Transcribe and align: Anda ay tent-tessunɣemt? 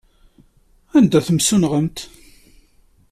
Anda 0.97 1.17
ay 1.19 1.23
tent-tessunɣemt? 1.27 1.97